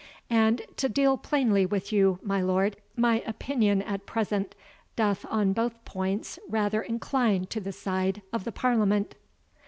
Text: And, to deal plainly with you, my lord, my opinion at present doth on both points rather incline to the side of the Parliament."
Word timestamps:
And, 0.31 0.63
to 0.77 0.89
deal 0.89 1.15
plainly 1.15 1.63
with 1.63 1.93
you, 1.93 2.17
my 2.23 2.41
lord, 2.41 2.77
my 2.95 3.19
opinion 3.27 3.83
at 3.83 4.07
present 4.07 4.55
doth 4.95 5.27
on 5.29 5.53
both 5.53 5.85
points 5.85 6.39
rather 6.49 6.81
incline 6.81 7.45
to 7.51 7.59
the 7.59 7.71
side 7.71 8.23
of 8.33 8.43
the 8.43 8.51
Parliament." 8.51 9.13